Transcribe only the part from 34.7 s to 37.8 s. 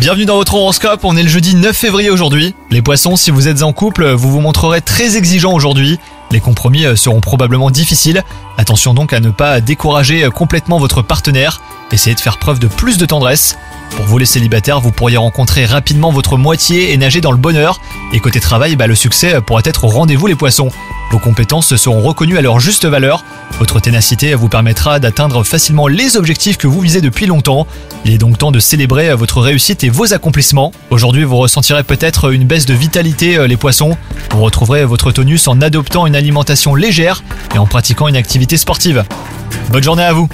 votre tonus en adoptant une alimentation légère et en